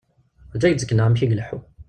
Ṛǧu 0.55 0.63
ad 0.65 0.69
ak-d-sekneɣ 0.71 1.05
amek 1.05 1.21
i 1.21 1.25
ileḥḥu. 1.27 1.59